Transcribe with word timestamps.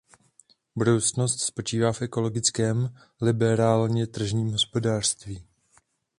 Budoucnost 0.75 1.41
spočívá 1.41 1.91
v 1.93 2.01
ekologickém, 2.01 2.95
liberálně 3.21 4.07
tržním 4.07 4.51
hospodářství. 4.51 5.43